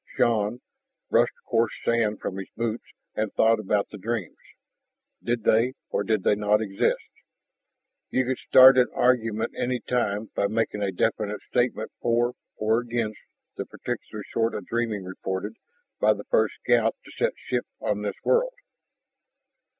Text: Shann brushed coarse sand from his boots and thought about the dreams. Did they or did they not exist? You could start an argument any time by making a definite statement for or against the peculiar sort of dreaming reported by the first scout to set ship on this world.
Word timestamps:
Shann 0.17 0.61
brushed 1.11 1.35
coarse 1.45 1.75
sand 1.85 2.21
from 2.21 2.37
his 2.37 2.49
boots 2.57 2.85
and 3.13 3.31
thought 3.31 3.59
about 3.59 3.89
the 3.89 3.99
dreams. 3.99 4.39
Did 5.21 5.43
they 5.43 5.75
or 5.91 6.03
did 6.03 6.23
they 6.23 6.33
not 6.33 6.59
exist? 6.59 7.03
You 8.09 8.25
could 8.25 8.39
start 8.39 8.79
an 8.79 8.87
argument 8.95 9.53
any 9.55 9.79
time 9.79 10.31
by 10.33 10.47
making 10.47 10.81
a 10.81 10.91
definite 10.91 11.41
statement 11.51 11.91
for 12.01 12.33
or 12.55 12.79
against 12.79 13.19
the 13.57 13.67
peculiar 13.67 14.23
sort 14.33 14.55
of 14.55 14.65
dreaming 14.65 15.03
reported 15.03 15.53
by 15.99 16.13
the 16.13 16.23
first 16.31 16.55
scout 16.63 16.95
to 17.05 17.11
set 17.11 17.33
ship 17.37 17.67
on 17.79 18.01
this 18.01 18.15
world. 18.25 18.55